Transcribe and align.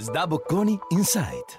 SDA 0.00 0.26
Bocconi 0.26 0.80
Insight. 0.92 1.58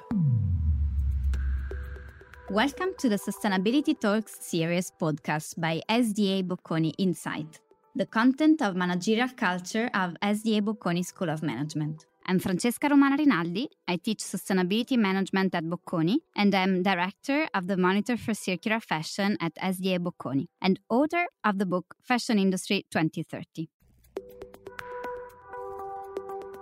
Welcome 2.49 2.96
to 2.97 3.08
the 3.08 3.17
Sustainability 3.17 3.94
Talks 3.99 4.36
series 4.40 4.92
podcast 4.99 5.60
by 5.60 5.83
SDA 5.88 6.47
Bocconi 6.47 6.92
Insight, 6.97 7.60
the 7.96 8.08
content 8.08 8.63
of 8.63 8.76
managerial 8.76 9.29
culture 9.38 9.92
of 9.94 10.15
SDA 10.24 10.62
Bocconi 10.62 11.06
School 11.06 11.29
of 11.29 11.44
Management. 11.44 12.08
I'm 12.26 12.40
Francesca 12.40 12.90
Romana 12.90 13.17
Rinaldi. 13.17 13.69
I 13.88 13.97
teach 13.97 14.24
sustainability 14.24 14.97
management 14.97 15.53
at 15.53 15.65
Bocconi, 15.65 16.16
and 16.35 16.55
I'm 16.55 16.81
director 16.81 17.48
of 17.53 17.67
the 17.67 17.77
Monitor 17.77 18.17
for 18.17 18.34
Circular 18.34 18.80
Fashion 18.80 19.38
at 19.39 19.53
SDA 19.55 19.99
Bocconi 19.99 20.48
and 20.59 20.80
author 20.89 21.27
of 21.44 21.59
the 21.59 21.67
book 21.67 21.94
Fashion 22.02 22.39
Industry 22.39 22.88
2030. 22.89 23.70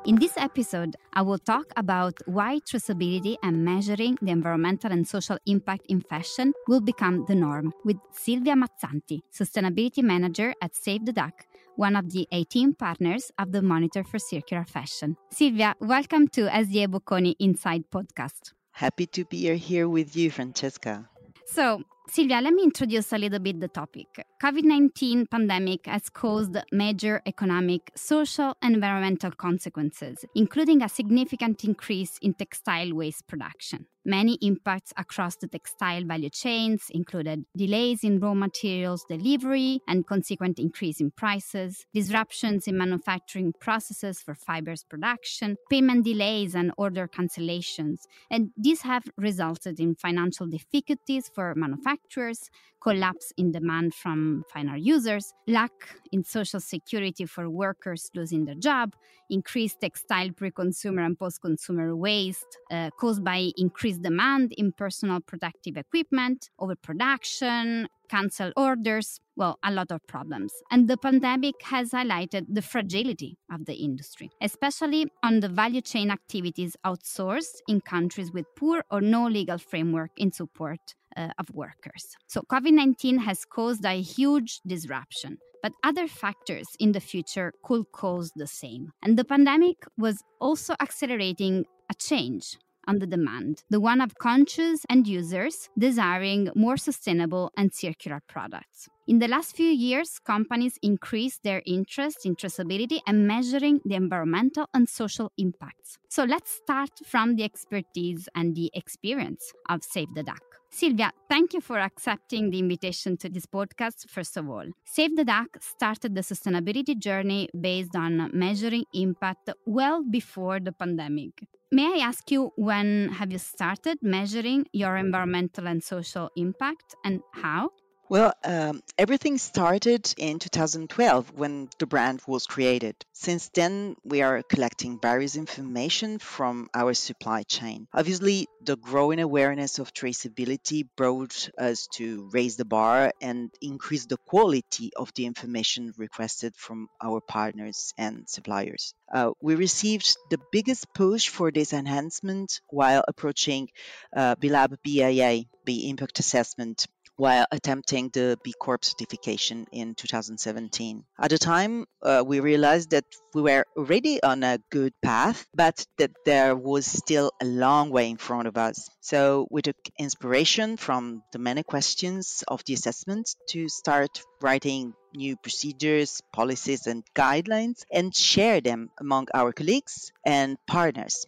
In 0.06 0.16
this 0.16 0.38
episode, 0.38 0.96
I 1.14 1.22
will 1.22 1.38
talk 1.38 1.66
about 1.76 2.14
why 2.26 2.60
traceability 2.60 3.36
and 3.44 3.66
measuring 3.66 4.18
the 4.22 4.32
environmental 4.32 4.92
and 4.94 5.06
social 5.06 5.38
impact 5.46 5.86
in 5.90 6.00
fashion 6.00 6.54
will 6.70 6.80
become 6.80 7.26
the 7.28 7.36
norm 7.36 7.74
with 7.84 7.98
Silvia 8.12 8.56
Mazzanti, 8.56 9.20
Sustainability 9.32 10.02
Manager 10.02 10.54
at 10.62 10.74
Save 10.74 11.06
the 11.06 11.12
Duck, 11.12 11.46
one 11.76 11.98
of 11.98 12.12
the 12.12 12.28
18 12.32 12.76
partners 12.76 13.30
of 13.38 13.52
the 13.52 13.62
Monitor 13.62 14.06
for 14.06 14.20
Circular 14.20 14.64
Fashion. 14.64 15.18
Silvia, 15.32 15.76
welcome 15.82 16.30
to 16.30 16.48
SDA 16.48 16.88
Bocconi 16.88 17.36
Insight 17.38 17.92
podcast. 17.92 18.54
Happy 18.72 19.06
to 19.08 19.26
be 19.26 19.54
here 19.58 19.90
with 19.90 20.16
you, 20.16 20.32
Francesca. 20.32 21.10
So, 21.46 21.84
Silvia, 22.12 22.42
let 22.42 22.54
me 22.54 22.64
introduce 22.64 23.14
a 23.14 23.20
little 23.20 23.38
bit 23.38 23.60
the 23.60 23.68
topic. 23.68 24.08
COVID-19 24.42 25.30
pandemic 25.30 25.86
has 25.86 26.10
caused 26.10 26.58
major 26.72 27.22
economic, 27.28 27.92
social, 27.96 28.56
and 28.64 28.74
environmental 28.74 29.30
consequences, 29.30 30.26
including 30.34 30.82
a 30.82 30.90
significant 30.90 31.64
increase 31.64 32.18
in 32.24 32.34
textile 32.34 32.96
waste 32.96 33.28
production. 33.28 33.86
Many 34.10 34.40
impacts 34.42 34.92
across 34.98 35.36
the 35.36 35.48
textile 35.48 36.04
value 36.04 36.32
chains 36.32 36.86
included 36.90 37.46
delays 37.56 38.04
in 38.04 38.20
raw 38.20 38.34
materials 38.34 39.06
delivery 39.08 39.82
and 39.88 40.08
consequent 40.08 40.58
increase 40.58 41.00
in 41.00 41.12
prices, 41.12 41.86
disruptions 41.94 42.68
in 42.68 42.76
manufacturing 42.76 43.54
processes 43.60 44.20
for 44.20 44.34
fibers 44.34 44.84
production, 44.84 45.58
payment 45.70 46.06
delays 46.06 46.56
and 46.56 46.72
order 46.76 47.08
cancellations, 47.08 48.08
and 48.32 48.50
these 48.58 48.82
have 48.82 49.04
resulted 49.16 49.80
in 49.80 49.94
financial 49.94 50.48
difficulties 50.48 51.30
for 51.36 51.54
manufacturers, 51.54 52.50
collapse 52.82 53.32
in 53.38 53.52
demand 53.52 53.94
from 53.94 54.44
final 54.52 54.78
users, 54.78 55.34
lack 55.48 55.72
in 56.12 56.24
social 56.24 56.60
security 56.60 57.26
for 57.26 57.48
workers 57.48 58.10
losing 58.16 58.46
their 58.46 58.56
job, 58.56 58.96
increased 59.30 59.82
textile 59.82 60.32
pre-consumer 60.32 61.04
and 61.04 61.20
post-consumer 61.20 61.96
waste 61.96 62.58
uh, 62.72 62.90
caused 63.00 63.24
by 63.24 63.52
increased 63.58 63.99
demand 64.02 64.54
in 64.58 64.72
personal 64.72 65.20
protective 65.20 65.78
equipment, 65.78 66.50
overproduction, 66.60 67.88
cancel 68.10 68.52
orders, 68.58 69.20
well, 69.36 69.58
a 69.64 69.72
lot 69.72 69.92
of 69.92 70.06
problems. 70.08 70.52
And 70.72 70.88
the 70.88 70.98
pandemic 70.98 71.56
has 71.64 71.92
highlighted 71.92 72.46
the 72.50 72.62
fragility 72.62 73.38
of 73.52 73.66
the 73.66 73.76
industry, 73.76 74.30
especially 74.42 75.08
on 75.24 75.40
the 75.40 75.50
value 75.50 75.82
chain 75.82 76.12
activities 76.12 76.76
outsourced 76.86 77.60
in 77.68 77.82
countries 77.82 78.32
with 78.34 78.46
poor 78.58 78.84
or 78.92 79.00
no 79.02 79.28
legal 79.28 79.58
framework 79.58 80.12
in 80.18 80.32
support 80.32 80.96
uh, 81.16 81.30
of 81.38 81.50
workers. 81.54 82.18
So, 82.28 82.42
COVID 82.42 82.72
19 82.72 83.20
has 83.20 83.46
caused 83.46 83.86
a 83.86 84.02
huge 84.02 84.62
disruption. 84.66 85.38
But 85.62 85.74
other 85.84 86.08
factors 86.08 86.68
in 86.80 86.94
the 86.94 87.02
future 87.02 87.52
could 87.64 87.92
cause 87.92 88.32
the 88.34 88.48
same. 88.48 88.94
And 89.04 89.18
the 89.18 89.26
pandemic 89.26 89.86
was 89.98 90.24
also 90.40 90.74
accelerating 90.80 91.66
a 91.92 91.94
change 91.96 92.58
on 92.90 92.98
the 92.98 93.06
demand, 93.06 93.64
the 93.70 93.80
one 93.80 94.02
of 94.02 94.18
conscious 94.18 94.84
end 94.90 95.08
users 95.08 95.70
desiring 95.78 96.50
more 96.56 96.76
sustainable 96.76 97.52
and 97.56 97.72
circular 97.72 98.20
products. 98.28 98.90
In 99.10 99.18
the 99.18 99.28
last 99.28 99.56
few 99.56 99.72
years, 99.72 100.20
companies 100.20 100.78
increased 100.84 101.42
their 101.42 101.64
interest 101.66 102.28
in 102.28 102.36
traceability 102.36 103.00
and 103.08 103.28
measuring 103.28 103.82
the 103.84 103.96
environmental 103.96 104.68
and 104.76 104.88
social 104.88 105.32
impacts. 105.36 105.98
So 106.10 106.26
let's 106.26 106.52
start 106.52 106.92
from 107.08 107.36
the 107.36 107.44
expertise 107.44 108.30
and 108.36 108.56
the 108.56 108.70
experience 108.76 109.52
of 109.68 109.84
Save 109.84 110.14
the 110.14 110.22
Duck. 110.22 110.44
Silvia, 110.70 111.12
thank 111.28 111.54
you 111.54 111.60
for 111.60 111.80
accepting 111.80 112.52
the 112.52 112.60
invitation 112.60 113.18
to 113.18 113.30
this 113.30 113.48
podcast, 113.48 114.08
first 114.08 114.38
of 114.38 114.48
all. 114.48 114.68
Save 114.86 115.16
the 115.16 115.26
Duck 115.26 115.58
started 115.60 116.14
the 116.14 116.22
sustainability 116.22 116.96
journey 116.96 117.50
based 117.60 117.96
on 117.96 118.30
measuring 118.32 118.86
impact 118.94 119.50
well 119.66 120.04
before 120.04 120.60
the 120.60 120.72
pandemic. 120.72 121.32
May 121.72 121.96
I 121.96 122.06
ask 122.06 122.30
you 122.30 122.52
when 122.58 123.10
have 123.10 123.32
you 123.32 123.40
started 123.40 123.98
measuring 124.04 124.68
your 124.72 124.98
environmental 124.98 125.68
and 125.68 125.84
social 125.84 126.30
impact 126.36 126.94
and 127.04 127.22
how? 127.34 127.72
Well, 128.10 128.34
um, 128.44 128.82
everything 128.98 129.38
started 129.38 130.12
in 130.18 130.40
2012 130.40 131.32
when 131.36 131.70
the 131.78 131.86
brand 131.86 132.24
was 132.26 132.48
created. 132.48 132.96
Since 133.14 133.50
then, 133.50 133.98
we 134.04 134.24
are 134.24 134.42
collecting 134.42 135.00
various 135.00 135.36
information 135.36 136.18
from 136.18 136.72
our 136.74 136.96
supply 136.96 137.44
chain. 137.44 137.88
Obviously, 137.94 138.48
the 138.66 138.78
growing 138.78 139.20
awareness 139.20 139.78
of 139.78 139.94
traceability 139.94 140.88
brought 140.98 141.52
us 141.56 141.88
to 141.98 142.28
raise 142.34 142.56
the 142.56 142.66
bar 142.66 143.14
and 143.22 143.52
increase 143.62 144.08
the 144.08 144.18
quality 144.18 144.90
of 144.96 145.14
the 145.14 145.28
information 145.28 145.94
requested 145.96 146.56
from 146.56 146.88
our 147.00 147.22
partners 147.22 147.94
and 147.96 148.28
suppliers. 148.28 148.96
Uh, 149.14 149.34
we 149.40 149.54
received 149.54 150.18
the 150.32 150.40
biggest 150.52 150.92
push 150.96 151.30
for 151.30 151.52
this 151.52 151.74
enhancement 151.74 152.60
while 152.70 153.04
approaching 153.08 153.70
uh, 154.16 154.34
B 154.34 154.50
Lab 154.50 154.78
BIA, 154.82 155.44
the 155.66 155.90
impact 155.90 156.18
assessment 156.18 156.88
while 157.20 157.46
attempting 157.52 158.10
the 158.14 158.40
B 158.46 158.54
Corp 158.58 158.86
certification 158.86 159.68
in 159.74 159.94
2017. 159.94 161.04
At 161.20 161.30
the 161.30 161.38
time, 161.38 161.86
uh, 162.02 162.24
we 162.26 162.40
realized 162.40 162.92
that 162.92 163.04
we 163.34 163.42
were 163.42 163.66
already 163.76 164.24
on 164.24 164.42
a 164.42 164.60
good 164.72 164.94
path, 165.04 165.46
but 165.54 165.86
that 165.98 166.12
there 166.26 166.56
was 166.56 166.86
still 166.86 167.32
a 167.42 167.46
long 167.46 167.90
way 167.90 168.10
in 168.10 168.16
front 168.16 168.48
of 168.48 168.58
us. 168.58 168.90
So 169.02 169.48
we 169.52 169.62
took 169.62 169.76
inspiration 169.98 170.78
from 170.78 171.22
the 171.34 171.40
many 171.40 171.64
questions 171.64 172.46
of 172.48 172.64
the 172.66 172.74
assessment 172.74 173.36
to 173.50 173.68
start 173.68 174.24
writing 174.42 174.94
new 175.14 175.36
procedures, 175.36 176.22
policies, 176.32 176.88
and 176.88 177.04
guidelines 177.14 177.84
and 177.92 178.16
share 178.16 178.62
them 178.62 178.92
among 178.98 179.28
our 179.34 179.52
colleagues 179.52 180.14
and 180.26 180.58
partners 180.68 181.26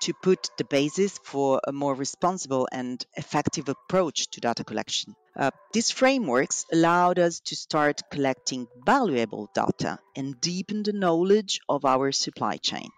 to 0.00 0.12
put 0.14 0.50
the 0.58 0.64
basis 0.64 1.18
for 1.24 1.60
a 1.66 1.72
more 1.72 1.94
responsible 1.94 2.68
and 2.72 3.04
effective 3.16 3.68
approach 3.68 4.28
to 4.30 4.40
data 4.40 4.64
collection. 4.64 5.14
Uh, 5.34 5.50
these 5.72 5.90
frameworks 5.90 6.64
allowed 6.72 7.18
us 7.18 7.40
to 7.40 7.56
start 7.56 8.02
collecting 8.10 8.66
valuable 8.84 9.50
data 9.54 9.98
and 10.14 10.40
deepen 10.40 10.82
the 10.82 10.92
knowledge 10.92 11.60
of 11.68 11.84
our 11.84 12.12
supply 12.12 12.56
chain. 12.56 12.88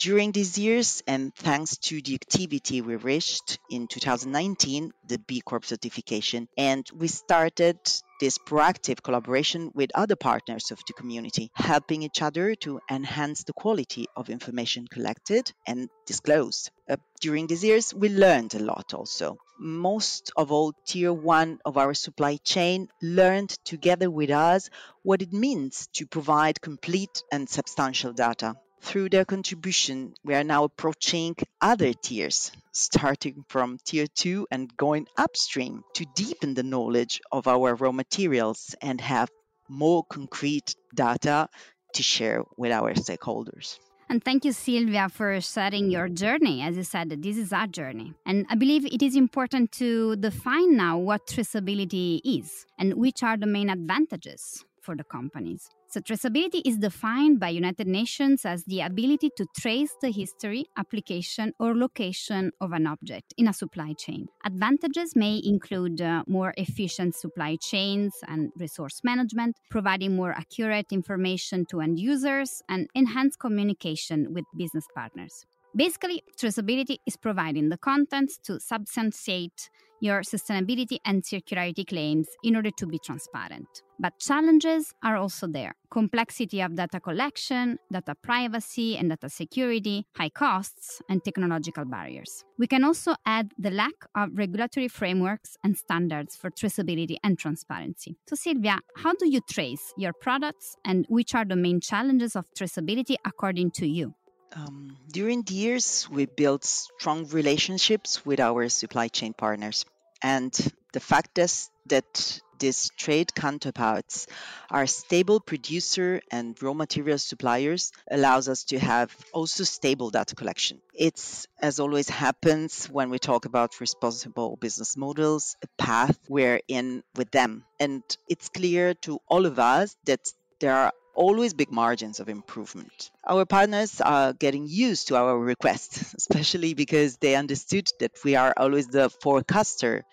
During 0.00 0.32
these 0.32 0.58
years, 0.58 1.02
and 1.06 1.32
thanks 1.34 1.76
to 1.78 2.02
the 2.02 2.14
activity 2.14 2.80
we 2.80 2.96
reached 2.96 3.58
in 3.70 3.86
2019, 3.86 4.92
the 5.06 5.18
B 5.18 5.40
Corp 5.40 5.64
certification, 5.64 6.48
and 6.58 6.84
we 6.92 7.06
started 7.06 7.78
this 8.20 8.36
proactive 8.38 9.02
collaboration 9.02 9.70
with 9.72 9.90
other 9.94 10.16
partners 10.16 10.72
of 10.72 10.80
the 10.86 10.94
community, 10.94 11.50
helping 11.54 12.02
each 12.02 12.22
other 12.22 12.54
to 12.56 12.80
enhance 12.90 13.44
the 13.44 13.52
quality 13.52 14.06
of 14.16 14.30
information 14.30 14.86
collected 14.88 15.52
and 15.66 15.88
disclosed. 16.06 16.70
Uh, 16.88 16.96
during 17.20 17.46
these 17.46 17.62
years, 17.64 17.94
we 17.94 18.08
learned 18.08 18.54
a 18.54 18.62
lot 18.62 18.94
also. 18.94 19.38
Most 19.60 20.32
of 20.36 20.50
all, 20.50 20.74
tier 20.86 21.12
one 21.12 21.60
of 21.64 21.78
our 21.78 21.94
supply 21.94 22.36
chain 22.38 22.88
learned 23.00 23.50
together 23.64 24.10
with 24.10 24.30
us 24.30 24.70
what 25.02 25.22
it 25.22 25.32
means 25.32 25.86
to 25.94 26.04
provide 26.06 26.60
complete 26.60 27.22
and 27.30 27.48
substantial 27.48 28.12
data 28.12 28.56
through 28.84 29.08
their 29.08 29.24
contribution, 29.24 30.14
we 30.24 30.34
are 30.34 30.44
now 30.44 30.64
approaching 30.64 31.34
other 31.60 31.94
tiers, 31.94 32.52
starting 32.72 33.44
from 33.48 33.78
tier 33.84 34.06
two 34.06 34.46
and 34.50 34.76
going 34.76 35.06
upstream 35.16 35.82
to 35.94 36.04
deepen 36.14 36.52
the 36.54 36.62
knowledge 36.62 37.20
of 37.32 37.48
our 37.48 37.74
raw 37.74 37.92
materials 37.92 38.74
and 38.82 39.00
have 39.00 39.30
more 39.68 40.04
concrete 40.04 40.76
data 40.94 41.48
to 41.94 42.02
share 42.02 42.44
with 42.58 42.72
our 42.72 42.92
stakeholders. 42.92 43.78
And 44.10 44.22
thank 44.22 44.44
you, 44.44 44.52
Silvia, 44.52 45.08
for 45.08 45.40
sharing 45.40 45.90
your 45.90 46.10
journey. 46.10 46.60
As 46.60 46.76
you 46.76 46.84
said, 46.84 47.08
this 47.22 47.38
is 47.38 47.54
our 47.54 47.66
journey. 47.66 48.12
And 48.26 48.44
I 48.50 48.54
believe 48.54 48.84
it 48.84 49.02
is 49.02 49.16
important 49.16 49.72
to 49.72 50.14
define 50.16 50.76
now 50.76 50.98
what 50.98 51.26
traceability 51.26 52.20
is 52.22 52.66
and 52.78 52.94
which 52.94 53.22
are 53.22 53.38
the 53.38 53.46
main 53.46 53.70
advantages 53.70 54.62
for 54.82 54.94
the 54.94 55.04
companies. 55.04 55.70
So, 55.94 56.00
traceability 56.00 56.60
is 56.64 56.78
defined 56.78 57.38
by 57.38 57.50
United 57.50 57.86
Nations 57.86 58.44
as 58.44 58.64
the 58.64 58.80
ability 58.80 59.30
to 59.36 59.46
trace 59.56 59.92
the 60.02 60.10
history, 60.10 60.66
application, 60.76 61.52
or 61.60 61.76
location 61.76 62.50
of 62.60 62.72
an 62.72 62.88
object 62.88 63.32
in 63.38 63.46
a 63.46 63.52
supply 63.52 63.92
chain. 63.96 64.26
Advantages 64.44 65.14
may 65.14 65.40
include 65.44 66.00
uh, 66.00 66.24
more 66.26 66.52
efficient 66.56 67.14
supply 67.14 67.56
chains 67.62 68.12
and 68.26 68.50
resource 68.56 69.02
management, 69.04 69.54
providing 69.70 70.16
more 70.16 70.32
accurate 70.32 70.86
information 70.90 71.64
to 71.66 71.80
end 71.80 72.00
users, 72.00 72.60
and 72.68 72.88
enhanced 72.96 73.38
communication 73.38 74.34
with 74.34 74.46
business 74.56 74.86
partners. 74.96 75.46
Basically, 75.76 76.22
traceability 76.36 76.98
is 77.04 77.16
providing 77.16 77.68
the 77.68 77.76
contents 77.76 78.38
to 78.44 78.60
substantiate 78.60 79.70
your 80.00 80.20
sustainability 80.20 80.98
and 81.04 81.24
circularity 81.24 81.84
claims 81.84 82.28
in 82.44 82.54
order 82.54 82.70
to 82.70 82.86
be 82.86 82.98
transparent. 82.98 83.66
But 83.98 84.18
challenges 84.20 84.92
are 85.02 85.16
also 85.16 85.48
there 85.48 85.74
complexity 85.90 86.60
of 86.60 86.74
data 86.74 87.00
collection, 87.00 87.78
data 87.90 88.14
privacy 88.20 88.96
and 88.96 89.08
data 89.08 89.28
security, 89.28 90.04
high 90.16 90.28
costs, 90.28 91.00
and 91.08 91.24
technological 91.24 91.84
barriers. 91.84 92.44
We 92.58 92.66
can 92.66 92.84
also 92.84 93.14
add 93.26 93.52
the 93.58 93.70
lack 93.70 93.94
of 94.14 94.30
regulatory 94.34 94.88
frameworks 94.88 95.56
and 95.64 95.76
standards 95.76 96.36
for 96.36 96.50
traceability 96.50 97.16
and 97.22 97.38
transparency. 97.38 98.16
So, 98.28 98.36
Silvia, 98.36 98.78
how 98.96 99.14
do 99.14 99.28
you 99.28 99.40
trace 99.48 99.92
your 99.96 100.12
products 100.12 100.76
and 100.84 101.06
which 101.08 101.34
are 101.34 101.44
the 101.44 101.56
main 101.56 101.80
challenges 101.80 102.36
of 102.36 102.44
traceability 102.58 103.16
according 103.24 103.70
to 103.72 103.86
you? 103.86 104.14
Um, 104.54 104.96
during 105.10 105.42
the 105.42 105.54
years, 105.54 106.08
we 106.10 106.26
built 106.26 106.64
strong 106.64 107.26
relationships 107.28 108.24
with 108.24 108.40
our 108.40 108.68
supply 108.68 109.08
chain 109.08 109.32
partners. 109.32 109.84
And 110.22 110.52
the 110.92 111.00
fact 111.00 111.38
is 111.38 111.70
that 111.86 112.40
these 112.58 112.90
trade 112.96 113.34
counterparts 113.34 114.26
are 114.70 114.86
stable 114.86 115.40
producer 115.40 116.22
and 116.30 116.60
raw 116.62 116.72
material 116.72 117.18
suppliers 117.18 117.92
allows 118.10 118.48
us 118.48 118.64
to 118.64 118.78
have 118.78 119.14
also 119.32 119.64
stable 119.64 120.10
data 120.10 120.34
collection. 120.34 120.80
It's 120.94 121.46
as 121.60 121.80
always 121.80 122.08
happens 122.08 122.86
when 122.86 123.10
we 123.10 123.18
talk 123.18 123.44
about 123.44 123.80
responsible 123.80 124.56
business 124.56 124.96
models, 124.96 125.56
a 125.62 125.66
path 125.82 126.16
we're 126.28 126.60
in 126.68 127.02
with 127.16 127.30
them. 127.32 127.64
And 127.80 128.02
it's 128.28 128.48
clear 128.48 128.94
to 129.02 129.18
all 129.28 129.46
of 129.46 129.58
us 129.58 129.96
that 130.06 130.20
there 130.60 130.74
are 130.74 130.92
always 131.14 131.54
big 131.54 131.70
margins 131.70 132.20
of 132.20 132.28
improvement. 132.28 133.10
Our 133.26 133.44
partners 133.44 134.00
are 134.00 134.32
getting 134.32 134.66
used 134.68 135.08
to 135.08 135.16
our 135.16 135.38
requests, 135.38 136.14
especially 136.18 136.74
because 136.74 137.16
they 137.16 137.34
understood 137.36 137.88
that 138.00 138.12
we 138.24 138.36
are 138.36 138.52
always 138.56 138.88
the 138.88 139.10
forecaster 139.10 140.04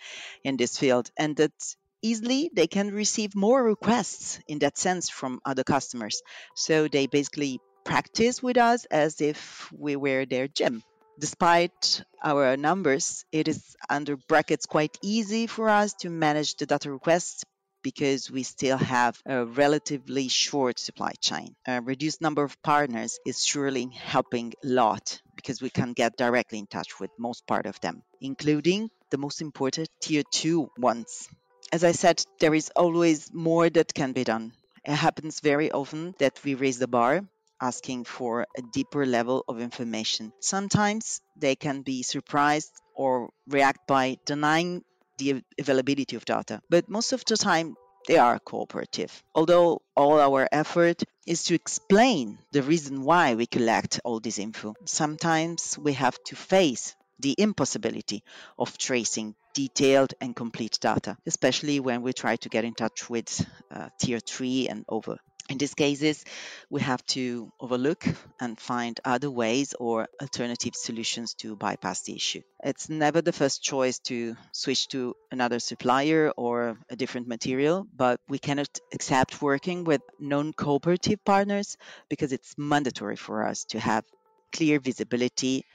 in 0.44 0.58
this 0.58 0.78
field 0.78 1.12
and 1.18 1.36
that 1.38 1.54
easily 2.02 2.50
they 2.54 2.68
can 2.68 2.92
receive 2.92 3.36
more 3.36 3.64
requests 3.64 4.40
in 4.48 4.60
that 4.60 4.78
sense 4.78 5.10
from 5.10 5.40
other 5.46 5.64
customers. 5.64 6.22
So 6.56 6.88
they 6.88 7.08
basically 7.08 7.60
practice 7.84 8.42
with 8.42 8.58
us 8.58 8.86
as 8.86 9.22
if 9.22 9.72
we 9.72 9.96
were 9.96 10.26
their 10.26 10.48
gym. 10.48 10.84
Despite 11.20 12.04
our 12.24 12.58
numbers, 12.58 13.26
it 13.32 13.48
is 13.48 13.76
under 13.90 14.18
brackets 14.18 14.66
quite 14.66 14.98
easy 15.04 15.46
for 15.46 15.70
us 15.70 15.94
to 16.02 16.10
manage 16.10 16.56
the 16.56 16.66
data 16.66 16.92
requests 16.92 17.44
because 17.82 18.30
we 18.30 18.44
still 18.44 18.78
have 18.78 19.20
a 19.26 19.46
relatively 19.46 20.28
short 20.28 20.80
supply 20.80 21.14
chain. 21.20 21.56
A 21.68 21.82
reduced 21.82 22.22
number 22.22 22.44
of 22.44 22.62
partners 22.62 23.20
is 23.26 23.46
surely 23.46 23.90
helping 23.94 24.54
a 24.64 24.68
lot 24.68 25.22
because 25.36 25.62
we 25.62 25.70
can 25.70 25.94
get 25.94 26.18
directly 26.18 26.60
in 26.60 26.68
touch 26.68 27.00
with 27.00 27.10
most 27.18 27.48
part 27.48 27.66
of 27.66 27.80
them, 27.82 28.04
including 28.20 28.90
the 29.10 29.18
most 29.18 29.42
important 29.42 29.90
tier 30.02 30.24
2 30.32 30.70
ones. 30.78 31.28
As 31.72 31.84
I 31.84 31.94
said, 31.94 32.24
there 32.40 32.54
is 32.54 32.72
always 32.76 33.34
more 33.34 33.70
that 33.70 33.94
can 33.94 34.12
be 34.12 34.24
done. 34.24 34.54
It 34.84 34.96
happens 34.96 35.40
very 35.40 35.72
often 35.72 36.16
that 36.20 36.40
we 36.44 36.56
raise 36.56 36.80
the 36.80 36.88
bar 36.88 37.22
asking 37.62 38.04
for 38.04 38.48
a 38.58 38.62
deeper 38.74 39.06
level 39.06 39.46
of 39.48 39.62
information. 39.62 40.34
Sometimes 40.40 41.22
they 41.38 41.56
can 41.56 41.84
be 41.84 42.02
surprised 42.02 42.72
or 42.96 43.30
react 43.48 43.88
by 43.88 44.18
denying 44.26 44.84
the 45.22 45.44
availability 45.60 46.16
of 46.16 46.26
data. 46.26 46.62
But 46.70 46.90
most 46.90 47.14
of 47.14 47.24
the 47.26 47.38
time, 47.38 47.76
they 48.08 48.18
are 48.18 48.40
cooperative. 48.40 49.24
Although 49.36 49.82
all 49.96 50.20
our 50.20 50.48
effort 50.52 51.04
is 51.28 51.44
to 51.46 51.54
explain 51.54 52.40
the 52.52 52.64
reason 52.64 53.04
why 53.04 53.36
we 53.36 53.46
collect 53.46 54.00
all 54.04 54.20
this 54.20 54.40
info, 54.40 54.74
sometimes 54.86 55.78
we 55.78 55.94
have 55.94 56.18
to 56.26 56.36
face 56.36 56.96
the 57.20 57.36
impossibility 57.38 58.24
of 58.58 58.78
tracing 58.78 59.36
detailed 59.54 60.14
and 60.20 60.36
complete 60.36 60.80
data, 60.82 61.16
especially 61.28 61.80
when 61.80 62.02
we 62.02 62.14
try 62.14 62.36
to 62.38 62.50
get 62.50 62.66
in 62.66 62.74
touch 62.74 63.10
with 63.10 63.46
uh, 63.70 63.90
tier 64.00 64.20
3 64.20 64.70
and 64.70 64.86
over. 64.90 65.18
In 65.52 65.58
these 65.58 65.74
cases, 65.74 66.24
we 66.70 66.80
have 66.80 67.06
to 67.08 67.52
overlook 67.60 68.06
and 68.40 68.58
find 68.58 68.98
other 69.04 69.30
ways 69.30 69.76
or 69.78 70.08
alternative 70.22 70.76
solutions 70.78 71.34
to 71.42 71.58
bypass 71.58 72.04
the 72.04 72.16
issue. 72.16 72.42
It's 72.64 72.88
never 72.88 73.22
the 73.22 73.34
first 73.34 73.62
choice 73.62 74.00
to 74.08 74.38
switch 74.54 74.88
to 74.94 75.14
another 75.30 75.60
supplier 75.60 76.32
or 76.38 76.78
a 76.90 76.96
different 76.96 77.28
material, 77.28 77.86
but 77.94 78.22
we 78.30 78.40
cannot 78.40 78.70
accept 78.94 79.42
working 79.42 79.84
with 79.84 80.02
non 80.22 80.54
cooperative 80.54 81.20
partners 81.26 81.76
because 82.08 82.32
it's 82.32 82.58
mandatory 82.58 83.18
for 83.18 83.46
us 83.46 83.66
to 83.72 83.80
have 83.82 84.06
clear 84.54 84.80
visibility, 84.80 85.66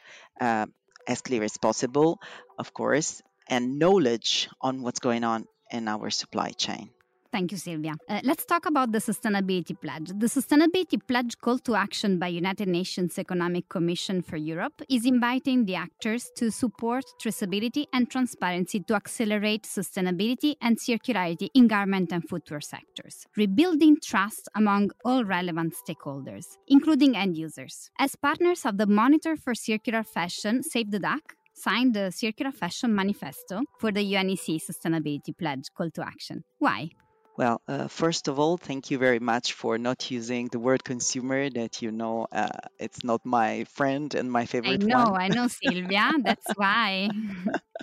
uh, 0.41 0.65
as 1.07 1.21
clear 1.21 1.43
as 1.43 1.59
possible, 1.59 2.19
of 2.59 2.73
course, 2.73 3.21
and 3.47 3.79
knowledge 3.79 4.49
on 4.59 4.81
what's 4.81 5.01
going 5.01 5.23
on 5.23 5.47
in 5.71 5.87
our 5.87 6.09
supply 6.09 6.53
chain. 6.53 6.89
Thank 7.37 7.53
you, 7.53 7.59
Silvia. 7.59 7.93
Uh, 8.09 8.21
let's 8.25 8.47
talk 8.47 8.65
about 8.65 8.93
the 8.93 8.99
Sustainability 8.99 9.79
Pledge. 9.79 10.09
The 10.09 10.27
Sustainability 10.27 10.99
Pledge 11.07 11.37
call 11.37 11.59
to 11.59 11.75
action 11.75 12.19
by 12.19 12.29
United 12.29 12.67
Nations 12.67 13.19
Economic 13.19 13.69
Commission 13.69 14.23
for 14.23 14.39
Europe 14.39 14.81
is 14.89 15.05
inviting 15.05 15.67
the 15.67 15.75
actors 15.75 16.31
to 16.37 16.51
support 16.51 17.05
traceability 17.23 17.85
and 17.93 18.11
transparency 18.11 18.81
to 18.81 18.95
accelerate 18.95 19.65
sustainability 19.65 20.55
and 20.63 20.79
circularity 20.79 21.51
in 21.53 21.67
garment 21.67 22.11
and 22.11 22.27
footwear 22.27 22.63
sectors, 22.63 23.27
rebuilding 23.37 23.99
trust 24.03 24.49
among 24.55 24.91
all 25.05 25.23
relevant 25.23 25.75
stakeholders, 25.75 26.47
including 26.69 27.15
end 27.19 27.37
users. 27.37 27.91
As 27.99 28.17
partners 28.17 28.65
of 28.65 28.79
the 28.79 28.87
Monitor 28.87 29.37
for 29.37 29.55
Circular 29.55 30.05
Fashion, 30.05 30.63
Save 30.63 30.91
the 30.91 31.01
Duck, 31.01 31.35
signed 31.53 31.93
the 31.93 32.11
Circular 32.13 32.51
Fashion 32.51 32.95
Manifesto 32.95 33.61
for 33.79 33.93
the 33.93 34.11
UNEC 34.15 34.59
Sustainability 34.59 35.37
Pledge 35.37 35.67
call 35.77 35.91
to 35.91 36.03
action. 36.03 36.43
Why? 36.59 36.93
Well, 37.37 37.63
uh, 37.69 37.89
first 37.89 38.29
of 38.29 38.39
all, 38.39 38.57
thank 38.59 38.91
you 38.91 38.99
very 38.99 39.19
much 39.21 39.53
for 39.55 39.79
not 39.79 40.11
using 40.11 40.49
the 40.49 40.59
word 40.59 40.85
consumer 40.85 41.49
that 41.51 41.81
you 41.83 41.91
know 41.93 42.27
uh, 42.33 42.49
it's 42.79 43.05
not 43.05 43.25
my 43.25 43.65
friend 43.65 44.15
and 44.15 44.31
my 44.31 44.45
favorite 44.47 44.65
I 44.65 44.77
know. 44.79 45.15
I 45.17 45.29
know, 45.29 45.47
Silvia. 45.49 46.13
That's 46.23 46.53
why. 46.57 47.11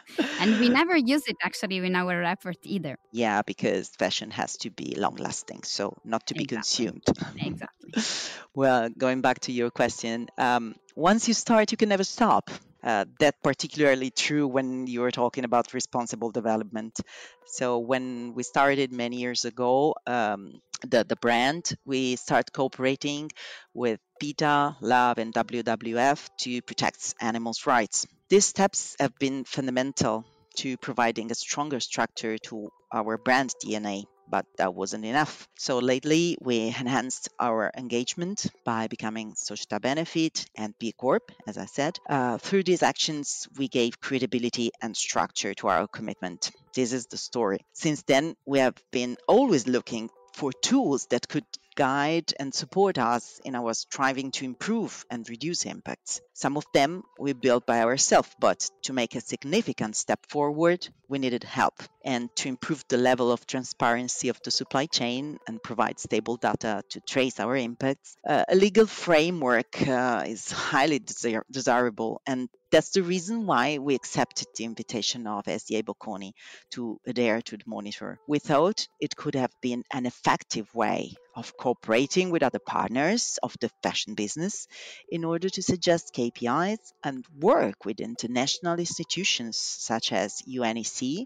and 0.37 0.57
we 0.57 0.69
never 0.69 0.95
use 0.95 1.23
it 1.27 1.37
actually 1.43 1.77
in 1.77 1.95
our 1.95 2.17
report 2.17 2.57
either. 2.63 2.97
Yeah, 3.11 3.43
because 3.43 3.89
fashion 3.89 4.31
has 4.31 4.57
to 4.57 4.71
be 4.71 4.95
long 4.97 5.15
lasting, 5.17 5.63
so 5.63 5.97
not 6.03 6.27
to 6.27 6.35
be 6.35 6.43
Exactly. 6.43 6.45
consumed. 6.45 7.03
Exactly. 7.39 7.93
well, 8.55 8.89
going 8.89 9.21
back 9.21 9.41
to 9.41 9.51
your 9.51 9.69
question, 9.71 10.29
um, 10.37 10.75
once 10.95 11.27
you 11.27 11.33
start, 11.35 11.71
you 11.71 11.77
can 11.77 11.89
never 11.89 12.03
stop. 12.03 12.49
Uh, 12.83 13.05
that 13.19 13.41
particularly 13.41 14.11
true 14.11 14.45
when 14.45 14.87
you 14.87 14.99
were 14.99 15.11
talking 15.11 15.45
about 15.45 15.73
responsible 15.73 16.31
development. 16.31 16.99
So 17.45 17.79
when 17.79 18.33
we 18.33 18.43
started 18.43 18.91
many 18.91 19.17
years 19.17 19.45
ago, 19.45 19.95
um, 20.05 20.61
the 20.81 21.05
the 21.05 21.15
brand 21.15 21.71
we 21.85 22.17
start 22.17 22.51
cooperating 22.51 23.31
with 23.73 23.99
PETA, 24.19 24.75
LAV, 24.81 25.17
and 25.17 25.33
WWF 25.33 26.29
to 26.41 26.61
protect 26.61 27.15
animals' 27.21 27.65
rights. 27.65 28.05
These 28.27 28.45
steps 28.45 28.95
have 28.99 29.17
been 29.17 29.45
fundamental 29.45 30.25
to 30.57 30.75
providing 30.77 31.31
a 31.31 31.35
stronger 31.35 31.79
structure 31.79 32.37
to 32.49 32.69
our 32.91 33.17
brand 33.17 33.53
DNA 33.63 34.03
but 34.27 34.45
that 34.57 34.73
wasn't 34.73 35.05
enough. 35.05 35.47
So 35.57 35.79
lately, 35.79 36.37
we 36.41 36.59
enhanced 36.67 37.29
our 37.39 37.71
engagement 37.77 38.45
by 38.65 38.87
becoming 38.87 39.33
Società 39.33 39.81
Benefit 39.81 40.45
and 40.55 40.73
B 40.79 40.91
Corp, 40.91 41.31
as 41.47 41.57
I 41.57 41.65
said. 41.65 41.99
Uh, 42.09 42.37
through 42.37 42.63
these 42.63 42.83
actions, 42.83 43.47
we 43.57 43.67
gave 43.67 43.99
credibility 43.99 44.71
and 44.81 44.95
structure 44.95 45.53
to 45.55 45.67
our 45.67 45.87
commitment. 45.87 46.51
This 46.73 46.93
is 46.93 47.07
the 47.07 47.17
story. 47.17 47.59
Since 47.73 48.03
then, 48.03 48.35
we 48.45 48.59
have 48.59 48.75
been 48.91 49.17
always 49.27 49.67
looking 49.67 50.09
for 50.33 50.51
tools 50.51 51.05
that 51.07 51.27
could 51.27 51.45
guide 51.75 52.33
and 52.39 52.53
support 52.53 52.97
us 52.97 53.39
in 53.43 53.55
our 53.55 53.73
striving 53.73 54.31
to 54.31 54.45
improve 54.45 55.05
and 55.09 55.27
reduce 55.29 55.65
impacts. 55.65 56.21
Some 56.33 56.57
of 56.57 56.65
them 56.73 57.03
we 57.19 57.33
built 57.33 57.65
by 57.65 57.81
ourselves, 57.81 58.29
but 58.39 58.69
to 58.83 58.93
make 58.93 59.15
a 59.15 59.21
significant 59.21 59.95
step 59.95 60.19
forward, 60.29 60.87
we 61.07 61.19
needed 61.19 61.43
help. 61.43 61.81
And 62.03 62.29
to 62.37 62.49
improve 62.49 62.83
the 62.89 62.97
level 62.97 63.31
of 63.31 63.45
transparency 63.45 64.29
of 64.29 64.39
the 64.43 64.51
supply 64.51 64.87
chain 64.87 65.37
and 65.47 65.61
provide 65.61 65.99
stable 65.99 66.37
data 66.37 66.83
to 66.89 67.01
trace 67.01 67.39
our 67.39 67.55
impacts, 67.55 68.17
uh, 68.27 68.43
a 68.47 68.55
legal 68.55 68.87
framework 68.87 69.87
uh, 69.87 70.23
is 70.25 70.51
highly 70.51 70.99
desir- 70.99 71.45
desirable. 71.51 72.21
And 72.25 72.49
that's 72.71 72.89
the 72.89 73.03
reason 73.03 73.45
why 73.45 73.77
we 73.77 73.95
accepted 73.95 74.47
the 74.55 74.65
invitation 74.65 75.27
of 75.27 75.45
SDA 75.45 75.83
Bocconi 75.83 76.31
to 76.71 76.99
adhere 77.05 77.41
to 77.43 77.57
the 77.57 77.63
monitor. 77.67 78.19
We 78.27 78.39
thought 78.39 78.87
it 78.99 79.15
could 79.15 79.35
have 79.35 79.51
been 79.61 79.83
an 79.93 80.05
effective 80.05 80.73
way 80.73 81.13
of 81.35 81.57
cooperating 81.57 82.29
with 82.29 82.43
other 82.43 82.59
partners 82.59 83.39
of 83.41 83.55
the 83.59 83.69
fashion 83.81 84.13
business 84.13 84.67
in 85.09 85.23
order 85.25 85.49
to 85.49 85.61
suggest 85.61 86.13
KPIs 86.13 86.79
and 87.03 87.25
work 87.39 87.85
with 87.85 87.99
international 87.99 88.79
institutions 88.79 89.57
such 89.57 90.11
as 90.11 90.41
UNEC, 90.47 91.25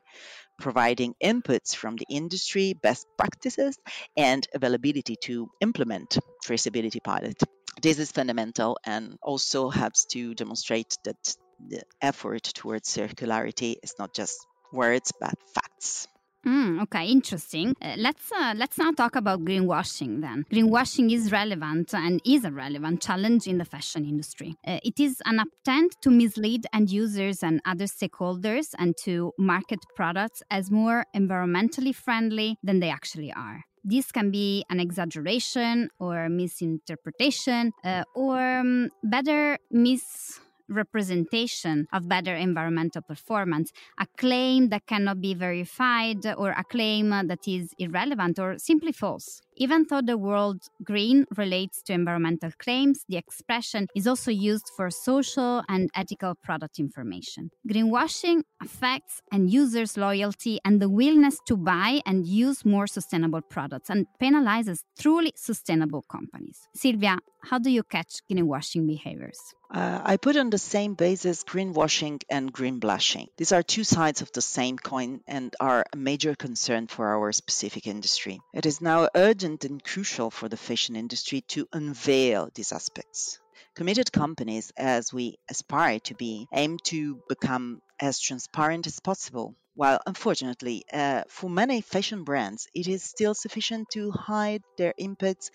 providing 0.59 1.13
inputs 1.23 1.75
from 1.75 1.95
the 1.95 2.05
industry, 2.09 2.73
best 2.73 3.05
practices, 3.17 3.77
and 4.15 4.47
availability 4.53 5.15
to 5.23 5.49
implement 5.61 6.17
traceability 6.45 7.03
pilot. 7.03 7.41
This 7.81 7.99
is 7.99 8.11
fundamental 8.11 8.77
and 8.83 9.17
also 9.21 9.69
helps 9.69 10.05
to 10.07 10.33
demonstrate 10.33 10.97
that 11.03 11.35
the 11.67 11.83
effort 12.01 12.43
towards 12.43 12.89
circularity 12.89 13.75
is 13.83 13.93
not 13.99 14.13
just 14.13 14.45
words 14.73 15.11
but 15.19 15.33
facts. 15.53 16.07
Mm, 16.45 16.81
okay, 16.83 17.07
interesting. 17.07 17.75
Uh, 17.81 17.95
let's 17.97 18.31
uh, 18.31 18.53
let's 18.55 18.77
now 18.77 18.91
talk 18.91 19.15
about 19.15 19.43
greenwashing. 19.43 20.21
Then, 20.21 20.45
greenwashing 20.51 21.11
is 21.11 21.31
relevant 21.31 21.93
and 21.93 22.21
is 22.25 22.45
a 22.45 22.51
relevant 22.51 23.01
challenge 23.01 23.47
in 23.47 23.57
the 23.57 23.65
fashion 23.65 24.05
industry. 24.05 24.55
Uh, 24.65 24.79
it 24.83 24.99
is 24.99 25.21
an 25.25 25.41
attempt 25.41 26.01
to 26.03 26.09
mislead 26.09 26.65
end 26.73 26.89
users 26.89 27.43
and 27.43 27.59
other 27.65 27.85
stakeholders 27.85 28.73
and 28.77 28.95
to 29.03 29.33
market 29.37 29.79
products 29.95 30.41
as 30.49 30.71
more 30.71 31.05
environmentally 31.15 31.93
friendly 31.93 32.57
than 32.63 32.79
they 32.79 32.89
actually 32.89 33.33
are. 33.33 33.63
This 33.83 34.11
can 34.11 34.31
be 34.31 34.63
an 34.69 34.79
exaggeration 34.79 35.89
or 35.99 36.29
misinterpretation, 36.29 37.71
uh, 37.83 38.03
or 38.15 38.59
um, 38.59 38.89
better, 39.03 39.57
mis 39.71 40.39
representation 40.69 41.87
of 41.93 42.07
better 42.07 42.35
environmental 42.35 43.01
performance, 43.01 43.71
a 43.99 44.07
claim 44.17 44.69
that 44.69 44.85
cannot 44.85 45.21
be 45.21 45.33
verified, 45.33 46.25
or 46.37 46.51
a 46.51 46.63
claim 46.63 47.09
that 47.09 47.47
is 47.47 47.73
irrelevant 47.77 48.39
or 48.39 48.57
simply 48.57 48.91
false. 48.91 49.41
Even 49.59 49.87
though 49.89 50.01
the 50.01 50.19
word 50.19 50.59
green 50.83 51.25
relates 51.35 51.81
to 51.81 51.93
environmental 51.93 52.51
claims, 52.59 53.03
the 53.09 53.17
expression 53.17 53.87
is 53.95 54.05
also 54.05 54.29
used 54.29 54.69
for 54.75 54.91
social 54.91 55.63
and 55.67 55.89
ethical 55.95 56.35
product 56.35 56.77
information. 56.77 57.49
Greenwashing 57.67 58.43
affects 58.61 59.21
end 59.33 59.49
users' 59.51 59.97
loyalty 59.97 60.59
and 60.63 60.79
the 60.79 60.87
willingness 60.89 61.39
to 61.47 61.57
buy 61.57 62.01
and 62.05 62.27
use 62.27 62.65
more 62.65 62.85
sustainable 62.85 63.41
products 63.41 63.89
and 63.89 64.05
penalizes 64.21 64.83
truly 64.99 65.33
sustainable 65.35 66.03
companies. 66.03 66.59
Silvia, 66.75 67.17
how 67.43 67.57
do 67.57 67.71
you 67.71 67.81
catch 67.81 68.19
greenwashing 68.29 68.85
behaviors? 68.85 69.39
Uh, 69.69 69.99
I 70.03 70.17
put 70.17 70.37
on 70.37 70.49
the 70.49 70.57
same 70.57 70.93
basis 70.93 71.43
greenwashing 71.43 72.21
and 72.29 72.51
green 72.51 72.79
blushing. 72.79 73.27
These 73.37 73.51
are 73.51 73.63
two 73.63 73.83
sides 73.83 74.21
of 74.21 74.31
the 74.31 74.41
same 74.41 74.77
coin 74.77 75.21
and 75.27 75.53
are 75.59 75.85
a 75.91 75.97
major 75.97 76.35
concern 76.35 76.87
for 76.87 77.07
our 77.07 77.31
specific 77.33 77.85
industry. 77.85 78.39
It 78.53 78.65
is 78.65 78.81
now 78.81 79.09
urgent 79.13 79.46
and 79.47 79.81
crucial 79.81 80.29
for 80.29 80.49
the 80.49 80.57
fashion 80.57 80.95
industry 80.97 81.41
to 81.41 81.67
unveil 81.71 82.49
these 82.53 82.73
aspects. 82.73 83.39
Committed 83.75 84.11
companies, 84.11 84.71
as 84.75 85.13
we 85.13 85.37
aspire 85.49 85.99
to 86.01 86.15
be, 86.15 86.47
aim 86.53 86.77
to 86.83 87.21
become 87.29 87.81
as 87.99 88.19
transparent 88.19 88.87
as 88.87 88.99
possible. 88.99 89.55
While 89.73 89.99
unfortunately, 90.05 90.83
uh, 90.91 91.23
for 91.29 91.49
many 91.49 91.79
fashion 91.81 92.25
brands, 92.25 92.67
it 92.73 92.87
is 92.87 93.03
still 93.03 93.33
sufficient 93.33 93.89
to 93.91 94.11
hide 94.11 94.63
their 94.77 94.93
impacts 94.97 95.49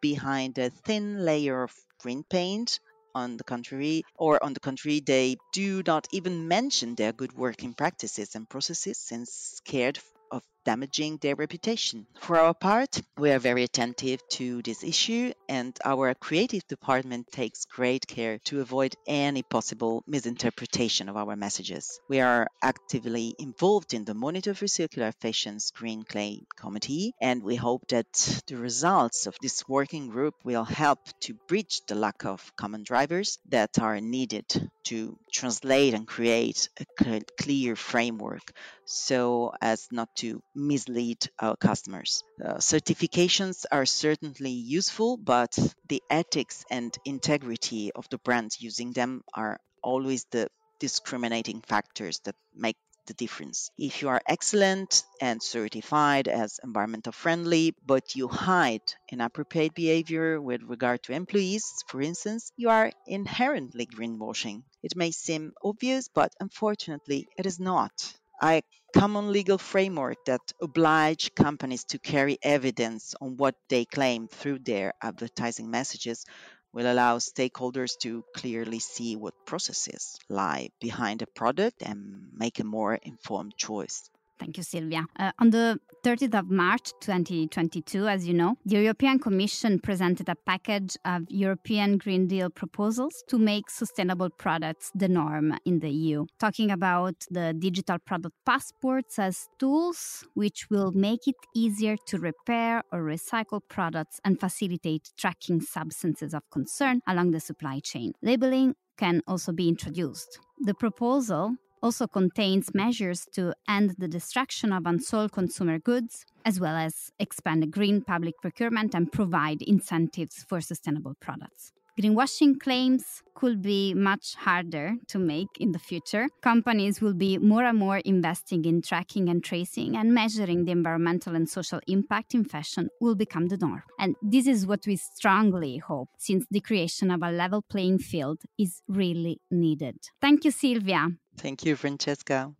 behind 0.00 0.58
a 0.58 0.68
thin 0.70 1.24
layer 1.24 1.62
of 1.62 1.74
green 2.00 2.24
paint 2.24 2.80
on 3.14 3.36
the 3.38 3.44
contrary, 3.44 4.04
or 4.14 4.44
on 4.44 4.52
the 4.52 4.60
contrary, 4.60 5.00
they 5.00 5.36
do 5.52 5.82
not 5.86 6.06
even 6.12 6.48
mention 6.48 6.94
their 6.94 7.12
good 7.12 7.32
working 7.32 7.72
practices 7.72 8.34
and 8.34 8.48
processes 8.48 8.98
since 8.98 9.32
scared 9.32 9.98
of 10.30 10.42
damaging 10.64 11.18
their 11.18 11.34
reputation. 11.34 12.06
For 12.20 12.38
our 12.38 12.54
part, 12.54 13.00
we 13.16 13.30
are 13.30 13.38
very 13.38 13.64
attentive 13.64 14.20
to 14.30 14.62
this 14.62 14.84
issue, 14.84 15.32
and 15.48 15.76
our 15.84 16.14
creative 16.14 16.66
department 16.68 17.32
takes 17.32 17.64
great 17.64 18.06
care 18.06 18.38
to 18.44 18.60
avoid 18.60 18.94
any 19.06 19.42
possible 19.42 20.04
misinterpretation 20.06 21.08
of 21.08 21.16
our 21.16 21.36
messages. 21.36 22.00
We 22.08 22.20
are 22.20 22.48
actively 22.62 23.34
involved 23.38 23.94
in 23.94 24.04
the 24.04 24.14
Monitor 24.14 24.54
for 24.54 24.66
Circular 24.66 25.12
Fashion 25.12 25.58
Green 25.74 26.02
Claim 26.02 26.46
Committee, 26.56 27.14
and 27.20 27.42
we 27.42 27.56
hope 27.56 27.88
that 27.88 28.42
the 28.46 28.56
results 28.56 29.26
of 29.26 29.36
this 29.40 29.66
working 29.68 30.08
group 30.08 30.34
will 30.44 30.64
help 30.64 30.98
to 31.20 31.34
bridge 31.48 31.80
the 31.86 31.94
lack 31.94 32.24
of 32.24 32.52
common 32.56 32.82
drivers 32.82 33.38
that 33.48 33.78
are 33.78 34.00
needed 34.00 34.44
to 34.84 35.18
translate 35.32 35.94
and 35.94 36.06
create 36.06 36.68
a 36.80 37.20
clear 37.40 37.76
framework 37.76 38.52
so 38.84 39.52
as 39.60 39.86
not 39.92 40.08
to 40.16 40.42
mislead 40.58 41.24
our 41.40 41.56
customers. 41.56 42.22
Uh, 42.44 42.54
certifications 42.56 43.64
are 43.70 43.86
certainly 43.86 44.50
useful, 44.50 45.16
but 45.16 45.56
the 45.88 46.02
ethics 46.10 46.64
and 46.70 46.96
integrity 47.04 47.92
of 47.92 48.08
the 48.10 48.18
brands 48.18 48.60
using 48.60 48.92
them 48.92 49.22
are 49.34 49.58
always 49.82 50.24
the 50.30 50.48
discriminating 50.80 51.60
factors 51.62 52.20
that 52.24 52.34
make 52.54 52.76
the 53.06 53.14
difference. 53.14 53.70
If 53.78 54.02
you 54.02 54.10
are 54.10 54.20
excellent 54.26 55.02
and 55.20 55.42
certified 55.42 56.28
as 56.28 56.60
environmental 56.62 57.12
friendly, 57.12 57.74
but 57.84 58.14
you 58.14 58.28
hide 58.28 58.82
inappropriate 59.10 59.74
behavior 59.74 60.40
with 60.40 60.62
regard 60.62 61.02
to 61.04 61.14
employees, 61.14 61.64
for 61.88 62.02
instance, 62.02 62.52
you 62.56 62.68
are 62.68 62.92
inherently 63.06 63.86
greenwashing. 63.86 64.62
It 64.82 64.94
may 64.94 65.10
seem 65.10 65.52
obvious, 65.64 66.08
but 66.08 66.34
unfortunately, 66.38 67.28
it 67.36 67.46
is 67.46 67.58
not. 67.58 67.92
A 68.42 68.62
common 68.92 69.30
legal 69.32 69.58
framework 69.58 70.24
that 70.26 70.40
oblige 70.60 71.34
companies 71.34 71.84
to 71.84 71.98
carry 71.98 72.36
evidence 72.42 73.14
on 73.20 73.36
what 73.36 73.54
they 73.68 73.84
claim 73.84 74.26
through 74.28 74.58
their 74.58 74.94
advertising 75.00 75.70
messages 75.70 76.24
will 76.72 76.92
allow 76.92 77.18
stakeholders 77.18 77.96
to 77.98 78.24
clearly 78.34 78.80
see 78.80 79.16
what 79.16 79.34
processes 79.46 80.18
lie 80.28 80.70
behind 80.80 81.22
a 81.22 81.26
product 81.26 81.82
and 81.82 82.32
make 82.32 82.58
a 82.58 82.64
more 82.64 82.94
informed 82.94 83.56
choice. 83.56 84.10
Thank 84.38 84.56
you, 84.56 84.62
Silvia. 84.62 85.06
Uh, 85.18 85.32
on 85.40 85.50
the 85.50 85.80
30th 86.04 86.38
of 86.38 86.50
March 86.50 86.92
2022, 87.00 88.06
as 88.06 88.26
you 88.26 88.34
know, 88.34 88.54
the 88.64 88.80
European 88.80 89.18
Commission 89.18 89.80
presented 89.80 90.28
a 90.28 90.36
package 90.36 90.96
of 91.04 91.22
European 91.28 91.98
Green 91.98 92.28
Deal 92.28 92.48
proposals 92.48 93.24
to 93.28 93.38
make 93.38 93.68
sustainable 93.68 94.30
products 94.30 94.92
the 94.94 95.08
norm 95.08 95.54
in 95.64 95.80
the 95.80 95.90
EU, 95.90 96.26
talking 96.38 96.70
about 96.70 97.14
the 97.30 97.52
digital 97.58 97.98
product 97.98 98.36
passports 98.46 99.18
as 99.18 99.48
tools 99.58 100.24
which 100.34 100.70
will 100.70 100.92
make 100.92 101.26
it 101.26 101.36
easier 101.54 101.96
to 102.06 102.18
repair 102.18 102.82
or 102.92 103.00
recycle 103.00 103.60
products 103.68 104.20
and 104.24 104.38
facilitate 104.38 105.10
tracking 105.18 105.60
substances 105.60 106.32
of 106.32 106.42
concern 106.50 107.00
along 107.08 107.32
the 107.32 107.40
supply 107.40 107.80
chain. 107.80 108.12
Labeling 108.22 108.74
can 108.96 109.22
also 109.26 109.52
be 109.52 109.68
introduced. 109.68 110.38
The 110.60 110.74
proposal 110.74 111.54
also 111.82 112.06
contains 112.06 112.74
measures 112.74 113.26
to 113.32 113.54
end 113.68 113.94
the 113.98 114.08
destruction 114.08 114.72
of 114.72 114.86
unsold 114.86 115.32
consumer 115.32 115.78
goods, 115.78 116.24
as 116.44 116.60
well 116.60 116.76
as 116.76 117.10
expand 117.18 117.70
green 117.70 118.02
public 118.02 118.34
procurement 118.40 118.94
and 118.94 119.12
provide 119.12 119.62
incentives 119.62 120.44
for 120.48 120.60
sustainable 120.60 121.14
products. 121.20 121.72
Greenwashing 122.00 122.60
claims 122.60 123.24
could 123.34 123.60
be 123.60 123.92
much 123.92 124.36
harder 124.36 124.94
to 125.08 125.18
make 125.18 125.48
in 125.58 125.72
the 125.72 125.80
future. 125.80 126.28
Companies 126.42 127.00
will 127.00 127.12
be 127.14 127.38
more 127.38 127.64
and 127.64 127.76
more 127.76 127.98
investing 127.98 128.64
in 128.64 128.82
tracking 128.82 129.28
and 129.28 129.42
tracing, 129.42 129.96
and 129.96 130.14
measuring 130.14 130.64
the 130.64 130.70
environmental 130.70 131.34
and 131.34 131.48
social 131.48 131.80
impact 131.88 132.34
in 132.34 132.44
fashion 132.44 132.88
will 133.00 133.16
become 133.16 133.48
the 133.48 133.56
norm. 133.56 133.82
And 133.98 134.14
this 134.22 134.46
is 134.46 134.64
what 134.64 134.86
we 134.86 134.94
strongly 134.94 135.78
hope, 135.78 136.10
since 136.18 136.46
the 136.48 136.60
creation 136.60 137.10
of 137.10 137.20
a 137.24 137.32
level 137.32 137.62
playing 137.62 137.98
field 137.98 138.42
is 138.56 138.80
really 138.86 139.40
needed. 139.50 139.96
Thank 140.20 140.44
you, 140.44 140.52
Silvia. 140.52 141.08
Thank 141.38 141.64
you, 141.64 141.76
Francesca. 141.76 142.52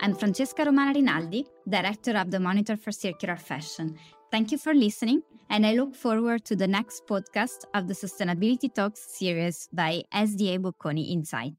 I'm 0.00 0.14
Francesca 0.14 0.64
Romana 0.64 0.92
Rinaldi, 0.94 1.44
Director 1.68 2.16
of 2.16 2.30
the 2.30 2.38
Monitor 2.38 2.76
for 2.76 2.92
Circular 2.92 3.36
Fashion. 3.36 3.98
Thank 4.30 4.52
you 4.52 4.58
for 4.58 4.72
listening, 4.72 5.22
and 5.50 5.66
I 5.66 5.72
look 5.72 5.96
forward 5.96 6.44
to 6.44 6.54
the 6.54 6.68
next 6.68 7.06
podcast 7.08 7.64
of 7.74 7.88
the 7.88 7.94
Sustainability 7.94 8.72
Talks 8.72 9.00
series 9.00 9.68
by 9.72 10.04
SDA 10.14 10.60
Bocconi 10.60 11.10
Insight. 11.10 11.56